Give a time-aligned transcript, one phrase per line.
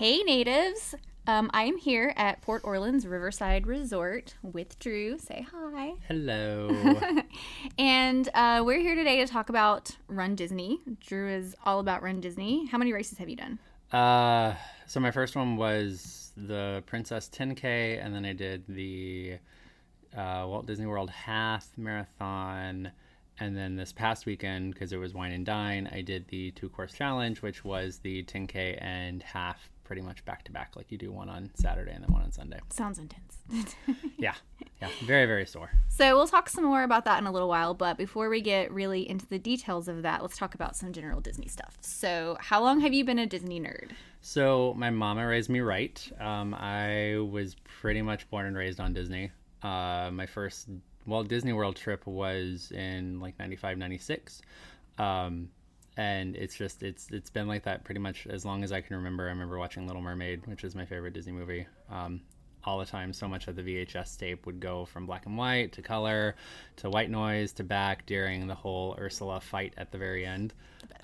[0.00, 0.94] Hey, natives.
[1.26, 5.18] Um, I am here at Port Orleans Riverside Resort with Drew.
[5.18, 5.92] Say hi.
[6.08, 6.70] Hello.
[7.78, 10.80] And uh, we're here today to talk about Run Disney.
[11.00, 12.64] Drew is all about Run Disney.
[12.68, 13.58] How many races have you done?
[13.92, 14.54] uh,
[14.86, 19.36] so my first one was the Princess 10K, and then I did the
[20.16, 22.90] uh, Walt Disney World Half Marathon.
[23.38, 26.70] And then this past weekend, because it was Wine and Dine, I did the two
[26.70, 30.96] course challenge, which was the 10K and half pretty much back to back, like you
[30.96, 32.60] do one on Saturday and then one on Sunday.
[32.70, 33.38] Sounds intense.
[34.18, 34.34] Yeah.
[34.80, 34.88] Yeah.
[35.04, 35.70] Very, very sore.
[35.88, 37.74] so we'll talk some more about that in a little while.
[37.74, 41.20] But before we get really into the details of that, let's talk about some general
[41.20, 41.76] Disney stuff.
[41.80, 43.90] So, how long have you been a Disney nerd?
[44.20, 45.98] So my mama raised me right.
[46.20, 49.32] Um, I was pretty much born and raised on Disney.
[49.62, 50.68] Uh, my first
[51.06, 54.42] Walt Disney World trip was in like 95, 96.
[54.98, 55.48] Um,
[55.96, 58.96] and it's just it's it's been like that pretty much as long as I can
[58.96, 59.24] remember.
[59.26, 61.66] I remember watching Little Mermaid, which is my favorite Disney movie.
[61.90, 62.20] Um,
[62.64, 65.72] all the time, so much of the VHS tape would go from black and white
[65.72, 66.34] to color
[66.76, 70.52] to white noise to back during the whole Ursula fight at the very end.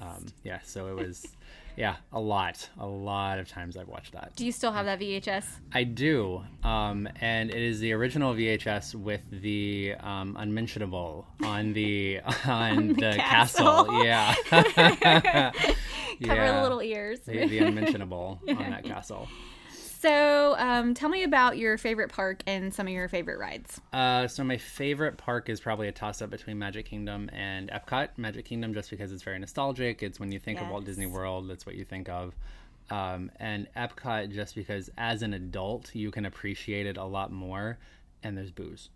[0.00, 1.26] Um, yeah, so it was,
[1.76, 4.32] yeah, a lot, a lot of times I've watched that.
[4.36, 5.44] Do you still have that VHS?
[5.72, 12.20] I do, um, and it is the original VHS with the um, unmentionable on the
[12.46, 13.84] on, the, castle.
[13.86, 14.04] castle.
[14.04, 15.52] Yeah,
[16.24, 17.20] Cover the little ears.
[17.20, 19.28] the, the unmentionable on that castle.
[19.98, 23.80] So, um, tell me about your favorite park and some of your favorite rides.
[23.92, 28.10] Uh, so my favorite park is probably a toss up between Magic Kingdom and Epcot.
[28.16, 30.02] Magic Kingdom just because it's very nostalgic.
[30.02, 32.34] It's when you think of Walt Disney World, that's what you think of.
[32.90, 37.78] Um, and Epcot just because as an adult you can appreciate it a lot more,
[38.22, 38.90] and there's booze,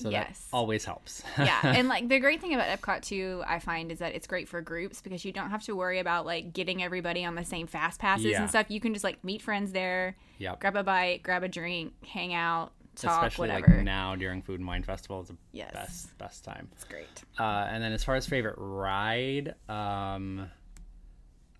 [0.00, 0.38] so Yes.
[0.50, 1.22] that always helps.
[1.38, 4.48] yeah, and like the great thing about Epcot too, I find is that it's great
[4.48, 7.66] for groups because you don't have to worry about like getting everybody on the same
[7.66, 8.40] fast passes Yeah.
[8.42, 8.66] and stuff.
[8.70, 10.60] You can just like meet friends there, yep.
[10.60, 13.74] grab a bite, grab a drink, hang out, talk, Especially whatever.
[13.76, 15.72] like now during Food and Wine Festival, it's the Yes.
[15.72, 16.68] best best time.
[16.72, 17.06] it's great.
[17.38, 20.50] Uh, and then as far as favorite ride, um,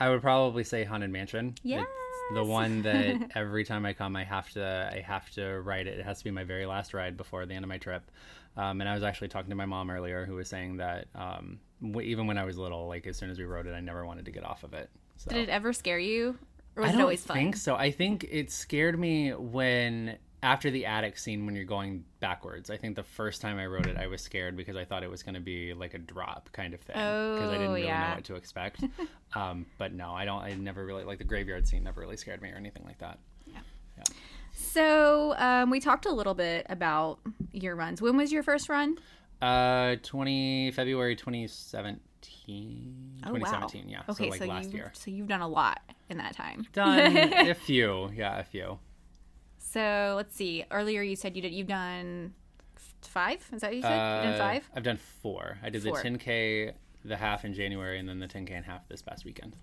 [0.01, 1.55] I would probably say Haunted Mansion.
[1.63, 5.87] It's the one that every time I come, I have to I have to ride
[5.87, 5.99] it.
[5.99, 8.11] It has to be my very last ride before the end of my trip.
[8.57, 11.61] Um, and I was actually talking to my mom earlier, who was saying that um,
[11.83, 14.05] w- even when I was little, like as soon as we rode it, I never
[14.05, 14.91] wanted to get off of it.
[15.17, 15.31] So.
[15.31, 16.37] Did it ever scare you,
[16.77, 17.37] or was I it don't always fun?
[17.37, 17.77] think so.
[17.77, 22.71] I think it scared me when after the attic scene when you're going backwards.
[22.71, 25.11] I think the first time I wrote it, I was scared because I thought it
[25.11, 27.85] was going to be like a drop kind of thing because I didn't Oh, really
[27.85, 28.09] yeah.
[28.11, 28.83] know what to expect.
[29.35, 30.41] um, but no, I don't.
[30.43, 31.85] I never really like the graveyard scene.
[31.85, 33.19] Never really scared me or anything like that.
[33.47, 33.61] Yeah.
[34.53, 37.19] So um, we talked a little bit about
[37.53, 38.01] your runs.
[38.03, 38.97] When was your first run?
[39.41, 43.21] Uh, twenty February twenty seventeen.
[43.25, 43.51] Oh, Twenty wow.
[43.51, 43.89] seventeen.
[43.89, 44.03] Yeah.
[44.09, 44.93] Okay, so like so last you've, year.
[44.95, 46.67] so you've done a lot in that time.
[46.73, 48.11] Done a few.
[48.15, 48.79] Yeah, a few.
[49.73, 50.65] So let's see.
[50.71, 51.53] Earlier you said you did.
[51.53, 52.35] You've done
[53.03, 53.47] five.
[53.53, 53.91] Is that what you said?
[53.91, 54.71] You've done Uh, five.
[54.75, 55.59] I've done four.
[55.63, 55.97] I did Four.
[56.03, 56.73] the 10k,
[57.05, 59.57] the half in January, and then the 10k and half this past weekend.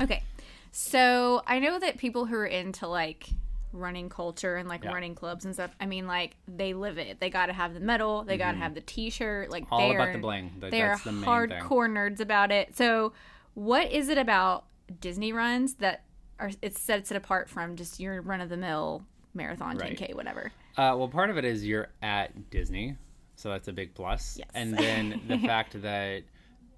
[0.00, 0.22] Okay.
[0.70, 3.28] So I know that people who are into like
[3.72, 4.92] running culture and like Yeah.
[4.92, 5.74] running clubs and stuff.
[5.80, 7.18] I mean, like they live it.
[7.20, 8.22] They got to have the medal.
[8.24, 9.50] They got to have the T-shirt.
[9.50, 9.74] Like Mm-hmm.
[9.74, 10.52] All about the bling.
[10.60, 12.76] Like, They're that's the main hardcore nerds about it.
[12.76, 13.12] So,
[13.54, 14.66] what is it about
[15.00, 16.04] Disney runs that
[16.38, 19.96] are it sets it apart from just your run of the mill marathon, Right.
[19.98, 20.52] 10k, whatever?
[20.76, 22.96] Uh, well, part of it is you're at Disney,
[23.36, 24.36] so that's a big plus.
[24.38, 24.48] Yes.
[24.54, 26.22] And then the fact that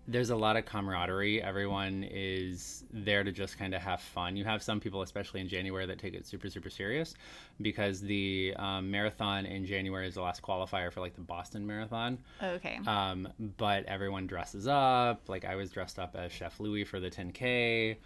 [0.08, 1.42] there's a lot of camaraderie.
[1.42, 4.36] Everyone is there to just kind of have fun.
[4.36, 7.14] You have some people, especially in January, that take it super, super serious
[7.60, 12.18] because the um, marathon in January is the last qualifier for like the Boston Marathon.
[12.40, 12.78] Okay.
[12.86, 15.28] Um, but everyone dresses up.
[15.28, 17.96] Like I was dressed up as Chef Louis for the 10K.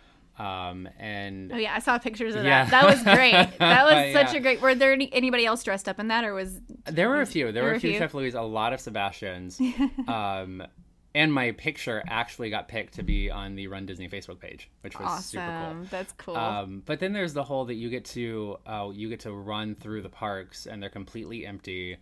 [0.40, 2.64] Um, and Oh yeah, I saw pictures of Yeah.
[2.64, 2.70] that.
[2.70, 3.32] That was great.
[3.58, 4.38] That was such Yeah.
[4.38, 4.60] a great.
[4.62, 7.44] Were there any, anybody else dressed up in that, or was There were a few.
[7.46, 7.98] There, There were a few few?
[7.98, 9.60] Chef Louis, a lot of Sebastians.
[10.08, 10.62] um,
[11.14, 14.98] and my picture actually got picked to be on the Run Disney Facebook page, which
[14.98, 15.84] was super cool.
[15.90, 16.36] That's cool.
[16.36, 19.74] Um, but then there's the whole that you get to uh, you get to run
[19.74, 21.96] through the parks and they're completely empty.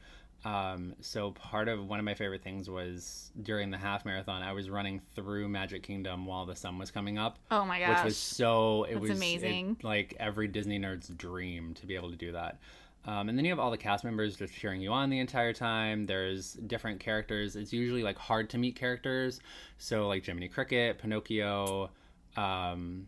[0.44, 4.52] Um, so part of one of my favorite things was during the half marathon, I
[4.52, 7.98] was running through Magic Kingdom while the sun was coming up, oh my gosh!
[7.98, 9.76] which was so it That's was it- amazing.
[9.82, 12.58] like every Disney nerd's dream to be able to do that.
[13.04, 15.52] Um, and then you have all the cast members just cheering you on the entire
[15.52, 16.04] time.
[16.06, 17.56] There's different characters.
[17.56, 19.40] It's usually like hard to meet characters.
[19.78, 21.90] So like Jiminy Cricket, Pinocchio,
[22.36, 23.06] um,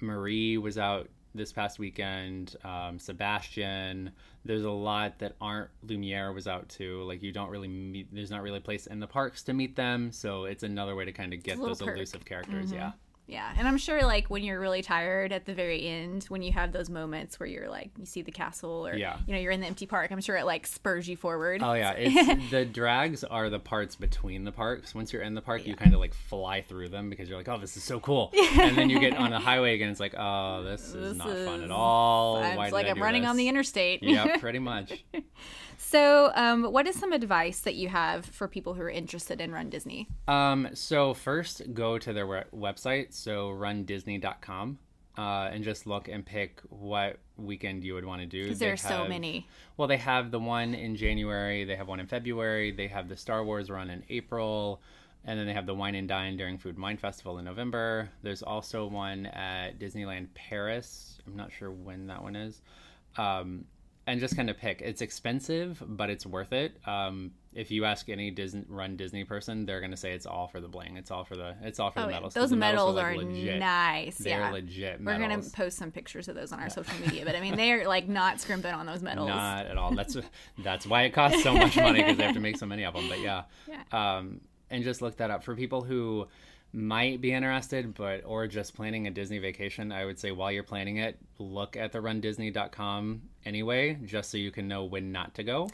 [0.00, 2.56] Marie was out this past weekend.
[2.64, 4.10] Um, Sebastian.
[4.44, 5.70] There's a lot that aren't.
[5.86, 7.02] Lumiere was out too.
[7.04, 8.08] Like you don't really meet.
[8.12, 10.12] There's not really a place in the parks to meet them.
[10.12, 11.96] So it's another way to kind of get those perk.
[11.96, 12.72] elusive characters.
[12.72, 12.76] Mhm.
[12.76, 12.92] Yeah.
[13.26, 16.52] Yeah, and I'm sure like when you're really tired at the very end, when you
[16.52, 19.16] have those moments where you're like you see the castle or Yeah.
[19.26, 21.62] you know you're in the empty park, I'm sure it like spurs you forward.
[21.62, 24.94] Oh yeah, it's the drags are the parts between the parks.
[24.94, 27.48] Once you're in the park, you kind of like fly through them because you're like,
[27.48, 28.32] oh, this is so cool.
[28.62, 31.28] And then you get on the highway again, it's like, oh, this is This not
[31.28, 32.42] fun at all.
[32.42, 34.02] it's like I'm running on the interstate.
[34.02, 35.04] yeah, pretty much.
[35.82, 39.50] So, um, what is some advice that you have for people who are interested in
[39.50, 40.08] Run Disney?
[40.28, 44.78] Um, so first, go to their we- website, so rundisney.com,
[45.18, 45.20] uh,
[45.52, 48.44] and just look and pick what weekend you would want to do.
[48.44, 49.48] Because there are so many.
[49.76, 53.16] Well, they have the one in January, they have one in February, they have the
[53.16, 54.80] Star Wars run in April,
[55.24, 58.08] and then they have the Wine and Dine during Food and Wine Festival in November.
[58.22, 61.18] There's also one at Disneyland Paris.
[61.26, 62.62] I'm not sure when that one is.
[63.16, 63.64] Um,
[64.06, 64.80] and just kind of pick.
[64.82, 66.76] It's expensive, but it's worth it.
[66.86, 70.60] Um, if you ask any Disney run Disney person, they're gonna say it's all for
[70.60, 70.96] the bling.
[70.96, 71.54] It's all for the.
[71.62, 72.34] It's all for Oh, the medals.
[72.34, 73.60] those the medals like, are legit.
[73.60, 74.18] nice.
[74.18, 77.24] They're yeah, legit we're gonna post some pictures of those on our social media.
[77.24, 79.28] But I mean, they are like not scrimping on those medals.
[79.28, 79.94] Not at all.
[79.94, 80.16] That's
[80.58, 82.94] that's why it costs so much money because they have to make so many of
[82.94, 83.08] them.
[83.08, 83.82] But yeah, Yeah.
[84.16, 84.40] Um,
[84.70, 86.26] and just look that up for people who
[86.72, 89.92] might be interested, but or just planning a Disney vacation.
[89.92, 94.50] I would say while you're planning it, look at the RunDisney.com anyway, just so you
[94.50, 95.68] can know when not to go.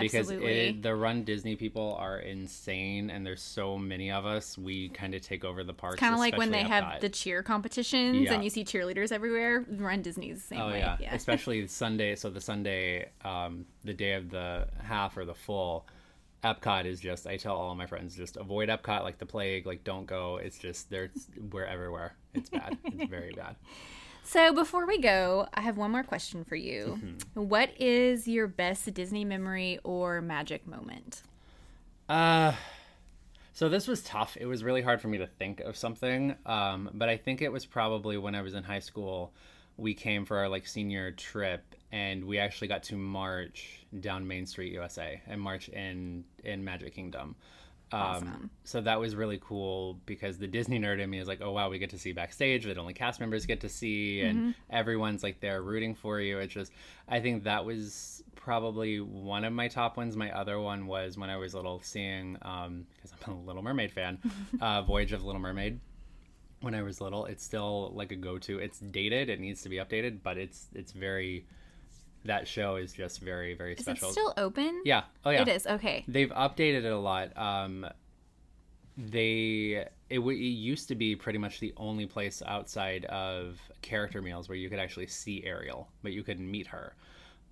[0.00, 0.68] Because Absolutely.
[0.68, 4.56] it, the Run Disney people are insane, and there's so many of us.
[4.56, 5.98] We kind of take over the parks.
[5.98, 8.34] Kind of like when they have the cheer competitions Yeah.
[8.34, 9.64] and you see cheerleaders everywhere.
[9.68, 10.78] Run Disney's the same Oh way.
[10.78, 10.96] yeah.
[11.00, 11.12] yeah.
[11.12, 12.14] especially Sunday.
[12.14, 15.88] So the Sunday, um, the day of the half or the full,
[16.42, 17.26] Epcot is just.
[17.26, 19.66] I tell all my friends just avoid Epcot like the plague.
[19.66, 20.36] Like don't go.
[20.36, 21.10] It's just they're
[21.50, 22.14] we're everywhere.
[22.34, 22.78] It's bad.
[22.84, 23.56] it's very bad.
[24.22, 26.98] So before we go, I have one more question for you.
[27.02, 27.48] Mm-hmm.
[27.48, 31.22] What is your best Disney memory or magic moment?
[32.08, 32.52] Uh,
[33.52, 34.36] so this was tough.
[34.40, 36.34] It was really hard for me to think of something.
[36.46, 39.32] Um, but I think it was probably when I was in high school.
[39.76, 44.46] We came for our like senior trip, and we actually got to march down Main
[44.46, 47.36] Street, USA, and march in in Magic Kingdom.
[47.92, 48.50] Um, Awesome.
[48.62, 51.68] So that was really cool because the Disney nerd in me is like, oh wow,
[51.68, 55.40] we get to see backstage that only cast members get to see, and everyone's like
[55.40, 56.38] there rooting for you.
[56.38, 56.72] It's just,
[57.08, 60.16] I think that was probably one of my top ones.
[60.16, 64.18] My other one was when I was little, seeing because I'm a Little Mermaid fan,
[64.60, 65.80] uh, Voyage of Little Mermaid.
[66.60, 68.58] When I was little, it's still like a go-to.
[68.58, 71.46] It's dated; it needs to be updated, but it's it's very.
[72.24, 74.08] That show is just very very Is special.
[74.10, 74.82] Is it still open?
[74.84, 75.04] yeah.
[75.24, 75.42] Oh yeah.
[75.42, 75.66] It is.
[75.66, 76.04] Okay.
[76.06, 77.36] They've updated it a lot.
[77.36, 77.86] Um,
[78.96, 84.20] they it, w- it used to be pretty much the only place outside of character
[84.20, 86.94] meals where you could actually see Ariel, but you couldn't meet her.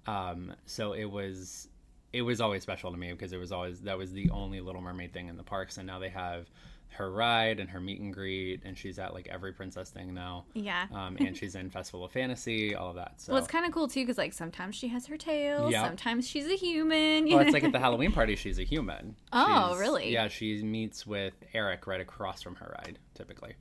[0.06, 1.68] Um, so it was
[2.12, 4.80] it was always special to me because it was always that was the only Little
[4.80, 6.48] Mermaid thing in the parks, and now they have
[6.92, 10.46] her ride and her meet and greet, and she's at like every princess thing now.
[10.54, 10.86] Yeah.
[10.92, 13.20] Um, and she's in Festival of Fantasy, all of that.
[13.20, 15.84] So well, it's kind of cool too because like sometimes she has her tail, Yeah.
[15.86, 17.28] sometimes she's a human.
[17.28, 19.14] Well, it's like at the Halloween party, she's a human.
[19.32, 20.12] Oh, She's- really?
[20.12, 23.52] Yeah, she meets with Eric right across from her ride, typically.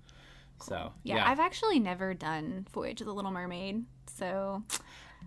[0.61, 1.29] So, yeah, yeah.
[1.29, 4.63] I've actually never done Voyage of the Little Mermaid, so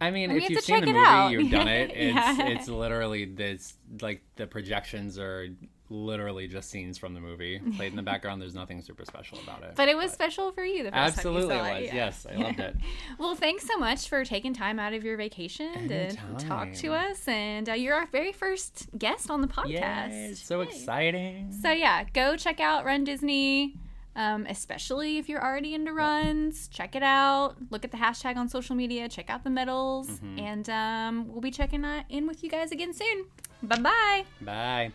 [0.00, 1.90] I mean, if you've seen the movie, you've done it.
[1.94, 2.46] It's Yeah.
[2.48, 5.48] it's literally this like the projections are
[5.92, 8.40] literally just scenes from the movie played in the background.
[8.40, 9.72] There's nothing super special about it.
[9.74, 11.82] but it was special for you the first absolutely time saw it was.
[11.82, 11.86] it.
[11.86, 11.94] yeah.
[11.94, 12.76] Yes, I loved it.
[13.18, 17.26] Well, thanks so much for taking time out of your vacation to talk to us,
[17.28, 20.10] and uh, you're our very first guest on the podcast.
[20.12, 20.68] Yay, so Yay.
[20.68, 21.52] exciting.
[21.60, 23.74] So yeah, go check out Run Disney.
[24.20, 27.56] Um, especially if you're already into runs, check it out.
[27.70, 29.08] Look at the hashtag on social media.
[29.08, 30.38] Check out the medals, Mm-hmm.
[30.50, 33.24] and um, we'll be checking in with you guys again soon.
[33.62, 34.24] Bye bye.
[34.42, 34.92] Bye.